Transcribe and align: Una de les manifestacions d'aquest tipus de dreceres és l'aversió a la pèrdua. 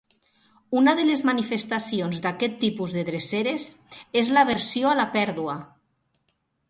Una 0.79 0.93
de 0.99 1.03
les 1.09 1.19
manifestacions 1.29 2.23
d'aquest 2.25 2.55
tipus 2.63 2.95
de 3.01 3.03
dreceres 3.11 3.67
és 4.23 4.33
l'aversió 4.39 4.93
a 4.93 4.97
la 5.01 5.07
pèrdua. 5.19 5.59